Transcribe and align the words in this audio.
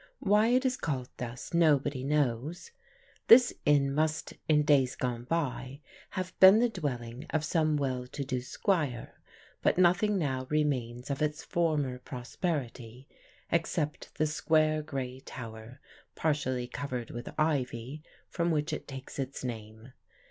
Why 0.21 0.47
it 0.47 0.65
is 0.65 0.77
called 0.77 1.09
thus, 1.17 1.53
nobody 1.53 2.03
knows. 2.03 2.71
This 3.27 3.53
inn 3.65 3.93
must 3.93 4.33
in 4.47 4.63
days 4.63 4.95
gone 4.95 5.25
by 5.25 5.81
have 6.17 6.33
been 6.39 6.57
the 6.57 6.69
dwelling 6.69 7.27
of 7.29 7.45
some 7.45 7.77
well 7.77 8.07
to 8.07 8.23
do 8.23 8.41
squire, 8.41 9.21
but 9.61 9.77
nothing 9.77 10.17
now 10.17 10.47
remains 10.49 11.11
of 11.11 11.21
its 11.21 11.43
former 11.43 11.99
prosperity, 11.99 13.07
except 13.51 14.15
the 14.15 14.25
square 14.25 14.81
grey 14.81 15.19
tower, 15.19 15.79
partially 16.15 16.65
covered 16.65 17.11
with 17.11 17.29
ivy, 17.37 18.01
from 18.27 18.49
which 18.49 18.73
it 18.73 18.87
takes 18.87 19.19
its 19.19 19.43
name. 19.43 19.91